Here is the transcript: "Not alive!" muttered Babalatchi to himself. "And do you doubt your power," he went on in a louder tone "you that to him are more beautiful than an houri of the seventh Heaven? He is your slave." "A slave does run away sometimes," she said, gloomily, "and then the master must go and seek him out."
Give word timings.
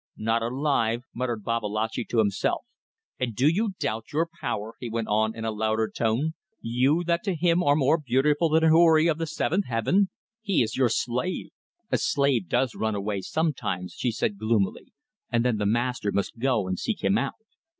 "Not 0.17 0.41
alive!" 0.41 1.03
muttered 1.13 1.43
Babalatchi 1.43 2.03
to 2.05 2.17
himself. 2.17 2.65
"And 3.19 3.35
do 3.35 3.47
you 3.47 3.73
doubt 3.77 4.11
your 4.11 4.27
power," 4.41 4.73
he 4.79 4.89
went 4.89 5.07
on 5.07 5.35
in 5.35 5.45
a 5.45 5.51
louder 5.51 5.91
tone 5.95 6.31
"you 6.59 7.03
that 7.05 7.23
to 7.25 7.35
him 7.35 7.61
are 7.61 7.75
more 7.75 7.99
beautiful 7.99 8.49
than 8.49 8.63
an 8.63 8.71
houri 8.71 9.05
of 9.05 9.19
the 9.19 9.27
seventh 9.27 9.65
Heaven? 9.67 10.09
He 10.41 10.63
is 10.63 10.75
your 10.75 10.89
slave." 10.89 11.51
"A 11.91 11.99
slave 11.99 12.49
does 12.49 12.73
run 12.73 12.95
away 12.95 13.21
sometimes," 13.21 13.93
she 13.95 14.09
said, 14.11 14.39
gloomily, 14.39 14.91
"and 15.31 15.45
then 15.45 15.57
the 15.57 15.67
master 15.67 16.11
must 16.11 16.39
go 16.39 16.67
and 16.67 16.79
seek 16.79 17.03
him 17.03 17.19
out." 17.19 17.33